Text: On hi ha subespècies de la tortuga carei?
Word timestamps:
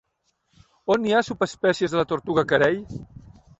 On 0.95 1.05
hi 1.09 1.13
ha 1.17 1.21
subespècies 1.27 1.93
de 1.97 2.01
la 2.01 2.09
tortuga 2.15 2.47
carei? 2.55 2.83